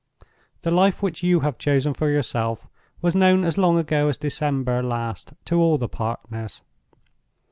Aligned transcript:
The 0.61 0.71
life 0.71 1.03
which 1.03 1.21
you 1.21 1.41
have 1.41 1.59
chosen 1.59 1.93
for 1.93 2.09
yourself 2.09 2.67
was 3.03 3.13
known 3.13 3.43
as 3.43 3.55
long 3.59 3.77
ago 3.77 4.07
as 4.09 4.17
December 4.17 4.81
last 4.81 5.33
to 5.45 5.57
all 5.59 5.77
the 5.77 5.87
partners. 5.87 6.63